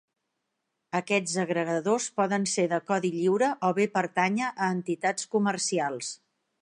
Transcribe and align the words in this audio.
Aquests 0.99 1.33
agregadors 1.43 2.07
poden 2.21 2.47
ser 2.53 2.65
de 2.71 2.79
codi 2.87 3.11
lliure 3.17 3.51
o 3.69 3.71
bé 3.81 3.87
pertànyer 3.99 4.49
a 4.55 4.71
entitats 4.79 5.29
comercials. 5.37 6.11